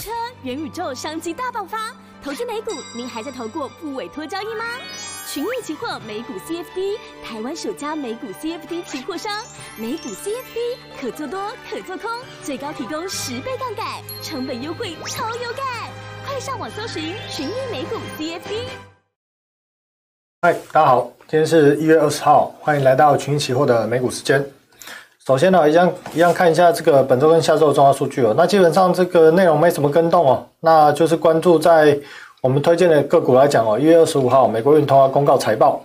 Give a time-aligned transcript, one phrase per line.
[0.00, 0.10] 车，
[0.42, 1.94] 元宇宙商机大爆发。
[2.22, 4.64] 投资美股，您还在投过不委托交易吗？
[5.30, 9.44] 群益期货美股 CFD，台湾首家美股 CFD 期货商。
[9.76, 12.10] 美股 CFD 可做多可做空，
[12.42, 13.86] 最高提供十倍杠杆，
[14.22, 15.66] 成本优惠超有感。
[16.26, 18.68] 快上网搜寻群益美股 CFD。
[20.42, 24.42] 嗨，大家好，今天是一月二十号，欢迎来到群益期货的美股时间。
[25.26, 28.34] 首先呢，一样一样看一下这个本周跟下周的重要数据哦。
[28.36, 31.96] 那基本上这个内容没什么更动哦，那就是关注在
[32.40, 33.78] 我们推荐的个股来讲哦。
[33.78, 35.84] 一月二十五号，美国运通要公告财报。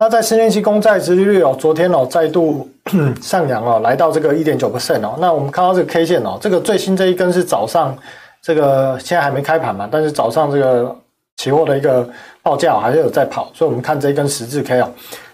[0.00, 2.68] 那在十年期公债殖利率哦，昨天哦再度
[3.22, 5.14] 上扬哦，来到这个一点九 percent 哦。
[5.20, 7.96] 那我们看到这个 K 线哦，这个最新这一根是早上
[8.42, 10.96] 这个现在还没开盘嘛，但是早上这个
[11.36, 12.08] 期货的一个
[12.42, 14.90] 报价还是有在跑，所以我们看这一根十字 K 哦。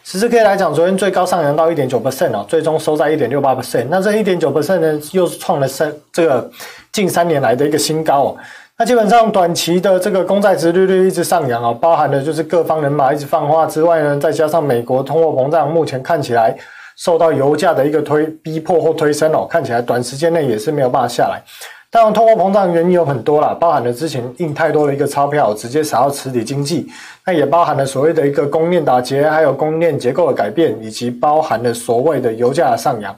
[0.09, 3.87] 十四 K 来讲，昨天最高上扬到一点九 percent 哦，最终收在一点六八 percent。
[3.91, 6.49] 那这一点九 percent 呢，又是创了三这个
[6.93, 8.37] 近三年来的一个新高哦。
[8.79, 16.57] 那基本上短期的这个公债殖利率一直上扬哦，包含的就是各方人马一直放话之外呢，再加上美国通货膨胀目前看起来
[16.95, 21.43] 受到油价的一个推逼迫或推升哦，看起来短时间内也是没有办法下来。
[21.89, 26.87] 当然，通货膨胀原因有很多啦，包含了之前印太多的一个钞票，直接撒到实体经济，
[27.25, 33.17] 那也包含了所谓的一个供应链打劫，还有供应链结构的改变，以及包含了所谓的油价的上扬。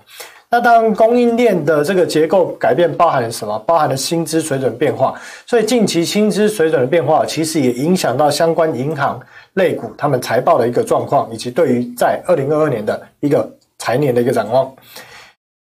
[0.50, 3.58] 那当然，供应链的这个结构改变包含了什么？
[3.66, 5.14] 包含了薪资水准变化。
[5.44, 9.20] 所以近期薪资水准的变化，其实也影响到相关银行
[9.54, 14.72] 类股他们财报的一个状况，以及对于在二零二二年的一个财年的一个展望。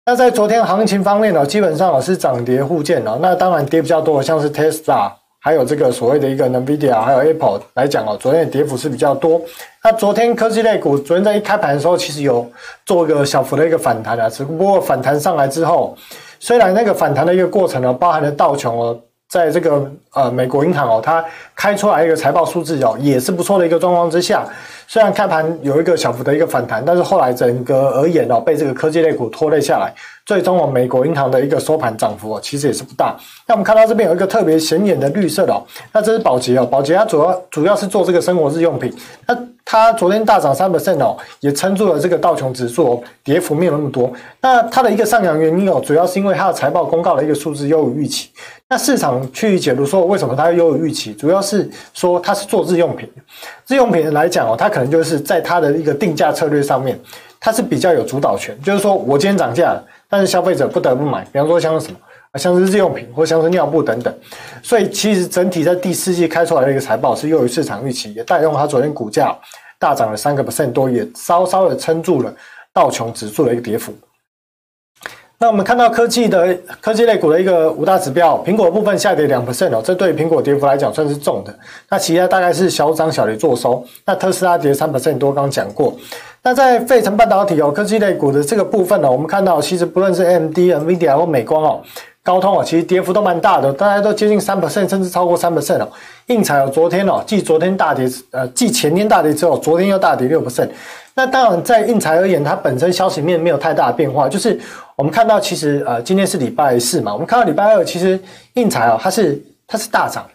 [0.05, 3.19] 那在昨天行情方面呢，基本上是涨跌互见哦。
[3.21, 9.39] 那当然跌比较多，像是 Tesla，还有这个所谓的一个 Nvidia，还有 Apple 来讲哦，昨天的跌幅是比较多。
[9.83, 12.49] 那昨天科技类股昨天在一开盘的时候，其实有
[12.85, 15.95] 做一个小幅的一个反弹啊，只不过反弹上来之后，
[16.39, 18.99] 虽然那个反弹的一个过程呢，包含了道琼哦。
[19.29, 21.23] 在这个呃美国银行哦，它
[21.55, 24.45] 开出来一个财报数字哦，也是不错的一个状况之下，
[24.87, 29.93] 虽然开盘有一个小幅的一个反弹，但是后来整个而言哦，被这个科技类股拖累下来，
[30.25, 33.15] 最终哦美国银行的一个收盘涨幅哦，其实也是不大。
[33.47, 35.61] 那我们看到这边有一个特别显眼的绿色的哦，
[35.91, 38.91] 那这是宝洁哦，宝洁它主要主要是做这个生活日用品，
[39.27, 44.11] 那它昨天大涨三百分哦，也撑住了这个道琼指数哦，跌幅没有那么多。
[44.41, 48.29] 那它的一个上扬原因哦，主要是因为它的财报公告的一个数字优于预期。
[48.71, 51.13] 那市场去解读说，为什么它优于预期？
[51.13, 53.09] 主要是说它是做日用品，
[53.67, 56.99] 日用品来讲哦，它可能就是在它的一个定价策略上面，
[57.39, 58.59] 它是比较有主导权。
[58.61, 61.23] 就是说我今天涨价了，但是消费者不得不买。
[61.31, 61.97] 比方说像什么
[62.31, 64.13] 啊，像是日用品或像是尿布等等。
[64.61, 69.35] 所以其实整体在第四季开出来的一个财报是优于市场预期，也带动它昨天股价
[69.79, 72.33] 大涨了三个 percent 多，也稍稍的撑住了
[72.73, 73.93] 道琼指数的一个跌幅。
[75.41, 81.55] 那我们看到科技的科技类股的一个五大指标，苹果部分下跌两 percent 哦，这对苹果跌幅来讲算是重的。
[81.89, 83.81] 那其他大概是小涨小跌做收。
[84.05, 85.95] 那特斯拉跌三 percent 多，刚讲过。
[86.43, 91.81] 那在费城半导体哦，科技类股的这个部分呢，我们看到其实不论是 AMD、NVIDIA 或美光哦。
[92.21, 95.89] 高通啊，其实跌幅都蛮大的，大家都接近三 percent，甚至超过三 percent 哦。
[96.27, 100.67] 应材哦，昨天哦，继昨天大跌，呃，继前天大跌之后，昨天又大跌六 percent。
[101.15, 104.59] 那当然，在应材而言，它本身消息面没有太大的变化，就是
[104.99, 108.19] 我们看到，其实呃，今天是礼拜四嘛，我们看到礼拜二，其实
[108.55, 110.25] 应材哦，它是它是大涨，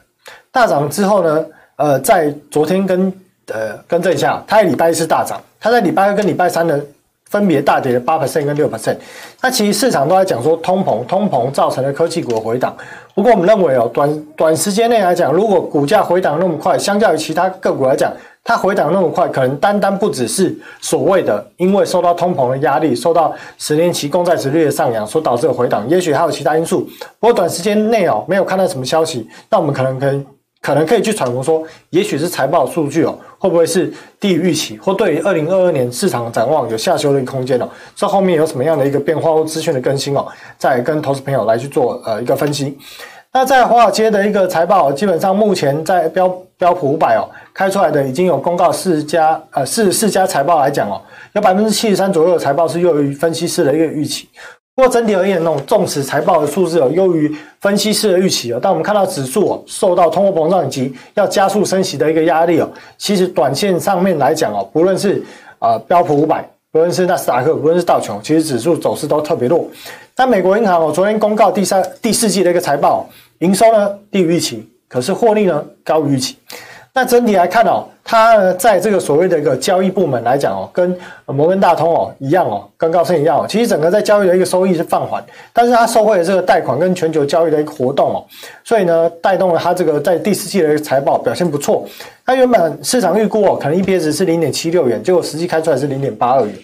[0.51, 1.45] 大涨之后呢，
[1.77, 3.13] 呃，在昨天跟
[3.49, 6.81] 呃更正一下，它在礼拜一是大涨，它在礼拜二跟礼拜三呢。
[7.31, 8.97] 分别大跌了八 percent 跟六 percent，
[9.41, 12.77] 那其实市场都在讲说通膨，通膨造成了科技股的回档。
[13.13, 18.13] 不过我们认为哦，短短时间内来讲，如果股价回档那么快，相较于其他个股来讲，
[18.45, 26.89] 它回档那么快，可能单单不只是所谓的因为受到通膨的压力，受到十年期公债殖率的上扬所导致的回档，也许还有其他因素。
[27.19, 30.25] 不过短时间内哦，没有看到什么消息，那我们可能可以。
[30.65, 37.69] 可能可以去揣摩说，也许是财报数据哦，会不会是低于预期，或对于二零二二年市场展望有下修的一个空间哦？
[37.95, 40.27] 这后面有什么样的一个变化或资讯的更新哦？
[40.57, 42.79] 再跟投资朋友来去做呃一个分析。
[43.37, 51.03] 那在华尔街的一个财报，基本上目前在标标普五百哦开出来的已经有公告四家呃四十四家财报来讲哦，
[51.33, 54.29] 有百分之七十三左右的财报是优于分析师的一个预期。
[54.77, 58.61] 不过整体而言，那种重视财报的数字有，优于分析师的预期哦。
[58.63, 65.21] 但我们看到指数哦，受到通货膨胀以及要加速升息的一个压力哦，其实短线上面来讲哦，不论是
[65.59, 69.69] 啊标普五百，不论是纳斯达克，不论是道琼，其实指数走势都特别弱。
[70.17, 73.05] 但美国银行哦，昨天公告第三第四季的一个财报，
[73.45, 76.37] 营收呢低于预期，可是获利呢高于预期。
[76.97, 80.97] 那整体来看哦，它在这个所谓的一个交易部门来讲哦，跟
[81.27, 88.25] 摩根大通哦一样哦，跟高盛一样哦，其实整个在交易的一个收益是放缓，但是它收回的这个贷款跟全球交易的一个活动哦，
[88.63, 91.85] 所以呢，带动了它这个在第四季的一个财报表现不错。
[92.25, 96.55] 它原本市场预估哦，可能 EPS 是零点七六元，结果实际开出来是零点八二元。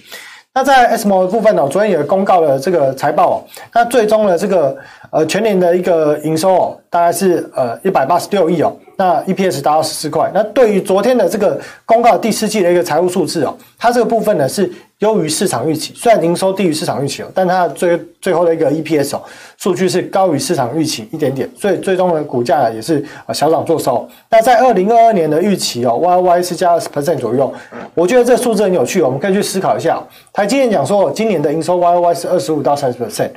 [0.52, 4.76] 那在 S m o 的部分呢，昨天也公告了这个财报哦，那最终的这个
[5.10, 8.74] 呃全年的一个营收哦，大概是呃一百八十六亿哦。
[9.00, 10.30] 那 EPS 达到十四块。
[10.34, 19.22] 那对于昨天的这个公告第四季的一个财务数字哦，它这个部分呢是优于市场预期，虽然营收低于市场预期哦，但它最最后的一个 EPS 哦
[19.56, 23.02] 数据是高于市场预期一点点，所以最终的股价也是
[23.32, 24.06] 小涨做收。
[24.28, 27.50] 那在二零二二年的预期哦，YY 是加二十 percent 左右。
[27.94, 29.98] 我觉得这数字很有趣，我们可以去思考一下。
[30.30, 33.30] 台积电讲说，今年的营收 YY 是二十五到三十 percent。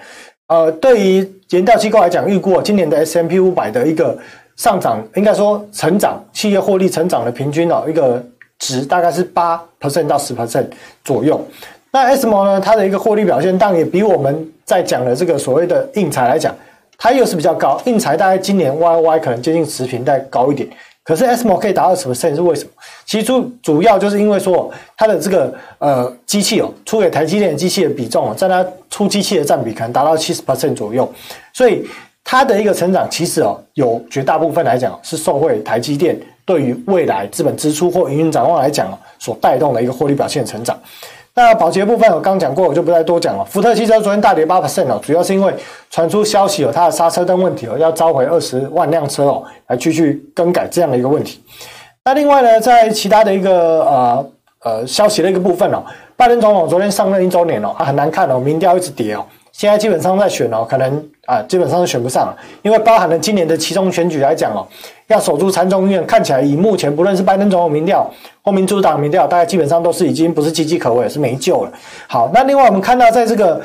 [0.47, 4.17] 呃，对于研调机构来讲，预估今年的 S M P 五百的一个。
[4.55, 8.23] 上涨应该说成长，企业获利成长的平均哦，一个
[8.59, 10.65] 值大概是八 percent 到十 percent
[11.03, 11.43] 左右。
[11.91, 16.55] 那 SMO 呢，它的一个获利表现当然也比我们在讲的这个所谓的硬材来讲，
[16.97, 17.81] 它又是比较高。
[17.85, 20.67] 硬材大概今年 YY 可能接近持平，再高一点。
[21.03, 22.71] 可是 SMO 可以达到十 percent 是为什么？
[23.05, 31.11] 其实主主要就是因为说它的这个呃机器哦，出给台积电机器的比重哦，在它出机器的占比可能达到七十 percent 左右，
[31.53, 31.87] 所以。
[32.33, 38.87] 它的一个成长，其实哦，有绝大部分来讲是受惠台积电对于未来资本支出或营运展望来讲，
[39.19, 40.75] 所带动的一个获利表现成长。
[41.35, 43.45] 那宝洁部分我刚讲过，我就不再多讲了。
[43.45, 45.53] 福特汽车昨天大跌八 percent 哦，主要是因为
[45.91, 51.39] 传出消息有它的刹车灯问题哦，要召回二十万辆车哦，来继续更改这样的一个问题。
[52.03, 54.29] 那另外呢，在其他的一个呃
[54.63, 55.83] 呃消息的一个部分哦，
[56.17, 59.23] 拜登总统昨天上任一周年哦，啊很难看哦，民调一直跌哦。
[59.53, 60.91] 现在基本上在选哦，可能
[61.27, 64.67] 啊基本上是选不上，因为包含了今年的其中选举来讲哦，
[65.07, 68.11] 要守住参众议院，看起来以目前不论是拜登总统民调
[68.41, 71.71] 或民主党民调，大概基本上都是已经不是岌岌可危，是没救了。
[72.07, 73.61] 好，那另外我们看到在这个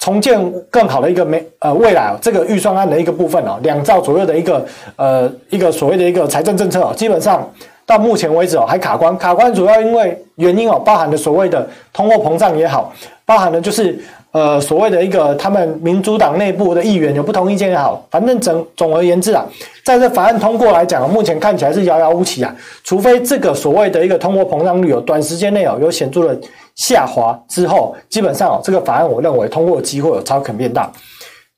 [0.00, 4.66] 重建更好的一个没呃未来哦，这个预算案的一个部分哦，两兆左右的一个
[4.96, 7.48] 呃一个所谓的一个财政政策，基本上
[7.86, 12.92] 到目前为止哦还卡关，卡关主要因为原因哦，包含了所谓的通货膨胀也好，
[13.24, 13.96] 包含了就是。
[14.32, 19.44] 呃，所谓的一个他们民主党内部的议员有不同意见也好，反正总总而言之啊，
[19.84, 22.54] 在这法案通过来讲，目前看起来是遥遥无期啊。
[22.82, 26.40] 除非这个所谓的一个通货膨胀率有短时间内哦有显著的
[26.76, 30.90] 下滑之后，基本上哦这个法案我认为通过的机会有超肯变大。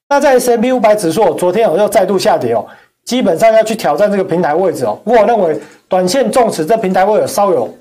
[0.08, 2.66] 那在 S&P 500指数昨天哦又再度下跌哦，
[3.04, 4.98] 基本上要去挑战这个平台位置哦。
[5.04, 5.56] 不过我认为
[5.88, 7.72] 短线纵使这平台位有稍有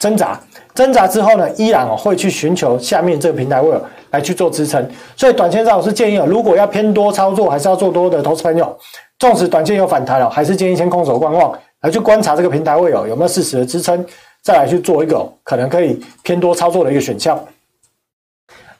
[0.00, 0.40] 挣扎，
[0.74, 3.70] 挣扎之后呢，依然哦会去寻求下面这个平台位
[4.12, 4.82] 来去做支撑，
[5.14, 8.74] 所以短线上我是建议哦，如果要偏多操作，还是要做多的投资朋友，
[9.18, 11.52] 纵使短线有反弹了，还是建议先空手观望，
[11.82, 14.02] 来去观察这个平台位哦有没有适时的支撑，
[14.42, 17.38] 再来去做一个可能可以偏多操作的一个选项。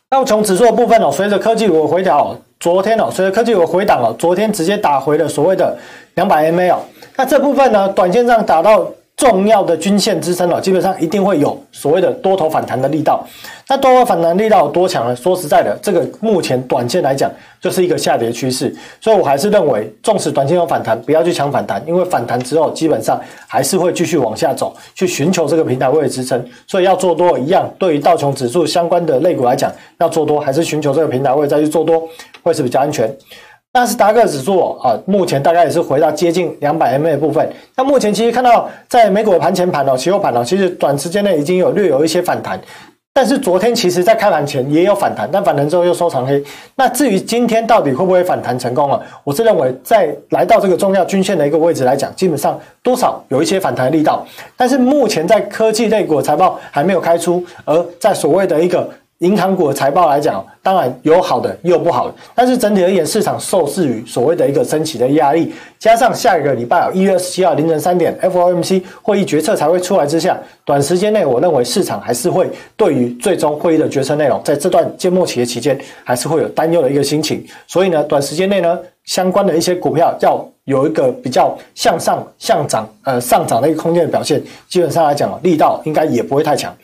[0.08, 5.76] 那么从指数的部分哦，随着科技股回调，昨天哦，随着科技股回档了，昨天直接打回了所谓的
[6.14, 6.80] 两百 MA 哦，
[7.14, 8.90] 那这部分呢，短线上打到。
[9.20, 13.22] 重要的均线支撑了，基本上一定会有所谓的多头反弹的力道。
[13.68, 15.14] 那多头反弹力道有多强呢？
[15.14, 17.30] 说实在的，这个目前短线来讲
[17.60, 26.42] 就是一个下跌趋势，所以我还是认为，纵使短线有反弹，不要去抢反弹，因为反弹之后基本上还是会继续往下走，去寻求这个平台位的支撑。
[26.66, 32.02] 所以要做多一样，对于道琼指数相关的类股来讲，要做多还是寻求这个平台位再去做多，
[32.42, 33.14] 会是比较安全。
[33.72, 37.48] 纳斯达克指数啊，目前大概也是回到接近两百 MA 的部分。
[37.76, 42.60] 那目前其实看到，在美股的盘前盘哦，期货盘哦，其实短时间内已经有略有一些反弹。
[43.12, 46.42] 但是昨天其实在开盘前也有反弹，但反弹之后又收长黑。
[46.74, 49.00] 那至于今天到底会不会反弹成功啊？
[49.22, 54.26] 我是认为在来到这个重要均线的一个位置来讲，基本上多少有一些反弹力道。
[54.56, 58.90] 但是目前在科技类股财报还没有开出，而在所谓的一个。
[59.20, 62.14] 银行股的财报来讲，当然有好的，也有不好的。
[62.34, 72.48] 但是整体而言，市场受制于所谓的一个升息的压力，加上下一个礼拜一月二十七号凌晨三点，FOMC 会议决策才会出来之下，短时间内，我认为市场还是会
[72.78, 77.46] 对于最终会议的决策内容，在这段缄默期的期间，还是会有担忧的一个心情。
[77.66, 86.74] 所以呢，短时间内呢，相关的一些股票要有一个比较向上向涨呃上涨的一个空间的表现，基本上来讲，力道应该也不会太强。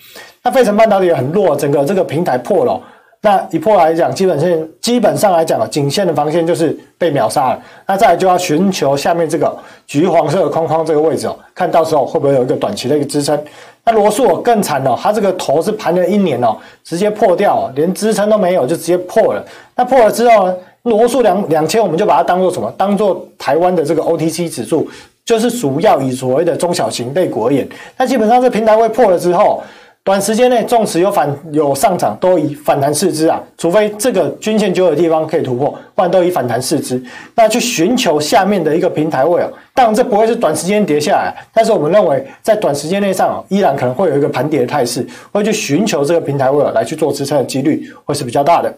[0.46, 2.80] 那费城半导体也很弱，整个这个平台破了。
[3.20, 7.60] 那一破来讲，基本线基本上来讲啊，颈线的防线就是被秒杀了。
[7.84, 9.52] 那再来就要寻求下面这个
[9.88, 13.36] 橘黄色框框这个位置哦，看到时候会不会有一个短期的一个支撑。
[13.84, 19.44] 那罗素更惨哦，它这个头是盘了一年哦，直接破掉，连支撑都没有就直接破了。
[19.74, 22.72] 那破了之后呢，罗素两两千我们就把它当做什么？
[22.78, 24.88] 当做台湾的这个 OTC 指数。
[25.24, 29.60] 就是主要以所谓的中小型类股而言，那基本上这平台位破了之后。
[30.06, 37.02] 短时间内，纵使有反有上涨，都以反弹视之啊，除非这个均线就有地方可以突破，不然都以反弹视之。
[37.34, 48.72] 那去寻求下面的一个平台位啊，当然这不会是短时间跌下来，但是我们认为在短时间内上，依然可能会有一个盘跌的态势，会去寻求这个平台位来去做支撑的几率会是比较大的。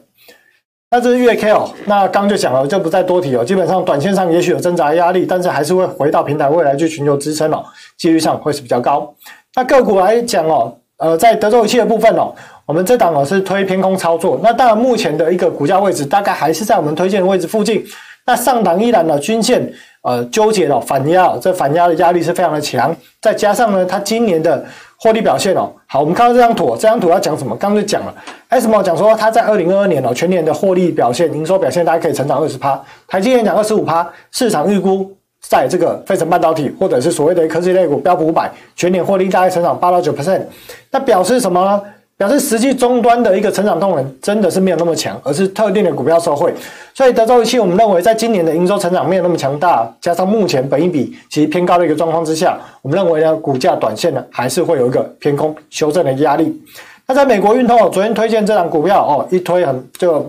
[0.91, 3.45] 那这是月 K 哦，那刚就讲了，就不再多提哦。
[3.45, 7.63] 基本上短线上也许有挣扎压力，但是还是会回到平台位来去寻求支撑哦，
[7.99, 9.15] 几率上会是比较高。
[9.55, 10.75] 那个股来讲哦。
[10.99, 12.35] 呃，在德州仪器的部分哦，
[12.67, 14.39] 我们这档哦是推偏空操作。
[14.43, 17.85] 那当然，目前的一个股价位置大概还是在我们推荐的位置附近。
[18.27, 22.95] 那上档依然呢，均线呃纠结了反压，这反压的压力是非常的强。
[23.23, 24.63] 再加上呢，它今年的
[24.97, 27.57] 获利表现哦，好，我们看到这张图，这张图要讲什么？
[27.57, 28.13] 刚刚就讲了
[28.51, 32.79] ，ASML 讲说它在二零二二年哦全年的获利表现、营收表现，大家可以成长二十趴。
[33.07, 35.18] 台积电讲二十五趴，市场预估。
[35.41, 40.43] 在这个费城半导体或者是所谓的科技类股标普五百全年获利大概成长八到九 percent，
[40.91, 41.81] 那表示什么呢？
[42.17, 46.53] 表示实际终端的一个成长动能真的是没有那么强，而是特定的股票受惠。
[46.93, 56.61] 所以德州仪器我们认为在今年的营收成长没有那么强大，加上目前本益比其实偏高的一个状况之下，我们认为呢股价短线呢还是会有一个偏空修正的压力。
[57.07, 60.29] 那在美国运通哦，昨天推荐这档股票哦，一推很就。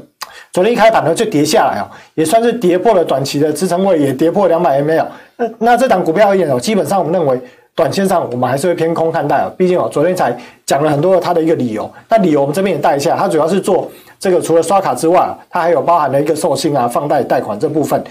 [0.52, 5.06] 昨天一开盘呢就跌下来啊，也算是跌破了短期的支撑位，也跌破两百 MA。
[5.38, 7.40] 那那这档股票而言哦，基本上我们认为
[7.76, 9.52] 短线上我们还是会偏空看待啊。
[9.56, 11.90] 毕竟哦，昨天才讲了很多它的一个理由。
[12.10, 13.90] 那理由我们这边也带一下，它主要是做
[14.20, 18.04] 这个除了刷卡之外，它还有包含了一个授信啊、放贷、贷款这部分。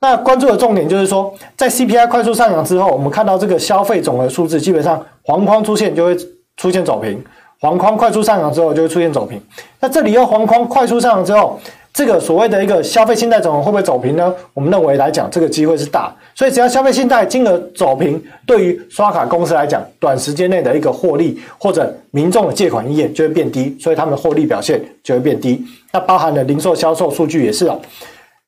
[0.00, 6.16] 那关注的重点就是说，在 CPI 快速上扬之后，我们看到这个消费总额数字基本上黄框出现就会
[6.56, 7.24] 出现走平，
[7.60, 9.40] 黄框快速上扬之后就会出现走平。
[9.80, 11.58] 那这里又黄框快速上扬之后。
[11.94, 14.34] 这个所谓的一个消费信贷总额会不会走平呢？
[14.52, 25.64] 我们认为来讲，这个机会是大，所以只要消费信贷金额走平，对于刷卡公司来讲，短时间内的一个获利或者民众的借款意愿就会变低，所以他们的获利表现就会变低。
[25.92, 27.80] 那包含了零售销售数据也是哦。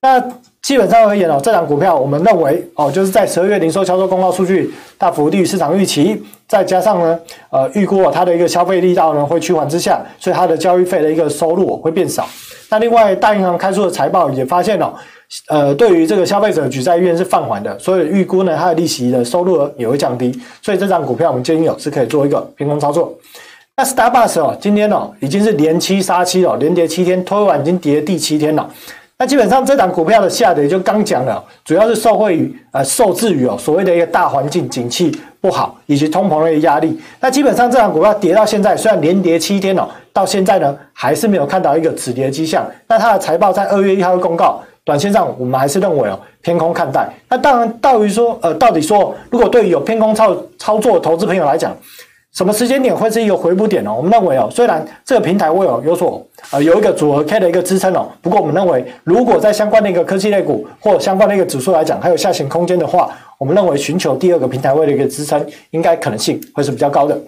[0.03, 0.21] 那
[0.61, 7.19] 基本上而言哦，这档股票我们认为哦，就是在十二月零售销售公告数据大幅低于市场预期，再加上呢，
[7.51, 12.27] 呃，预估它的一个消费力道呢会趋缓之下，所以它的交易费的一个收入会变少。
[12.71, 14.95] 那另外，大银行开出的财报也发现了，
[15.49, 23.15] 呃，对于这个消费者举债意愿是放缓的，所以预估呢，它的利息的收入额也会降低，所以这张股票我们建议哦是可以做一个平衡操作。
[23.77, 28.69] 那 Starbucks 哦，今天哦已经是连七杀七了，连跌七天，推完已经跌第七天了。
[29.19, 37.01] 那基本上这档股票的下跌就刚讲了，主要是受惠于呃受制于哦所谓的一个大环境景气不好以及通膨的压力。
[37.19, 42.67] 那基本上这档股票跌到现在，虽然连跌七天了，到现在呢还是没有看到一个止跌迹象。
[42.87, 47.09] 那它的财报在二月一号公告，短线上我们还是认为哦偏空看待。
[47.31, 51.75] 那当然，到于说呃到底说，如果对于有偏空操操作的投资朋友来讲，
[52.37, 53.91] 什么时间点会是一个回补点呢？
[53.91, 67.19] 我们认为哦，虽然这个平台会有有所呃有一个组合 K 的一个支撑哦，不过我们认为如果在相关的一个科技类股或相关的一个指数来讲，还有下行空间的话，我们认为寻求第二个平台位的一个支撑，应该可能性会是比较高的。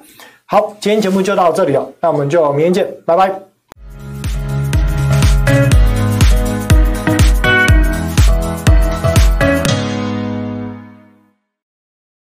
[0.45, 3.33] 好，今天节目就到这里了，那我们就明天见，拜拜。